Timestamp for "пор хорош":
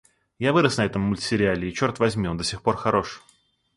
2.63-3.21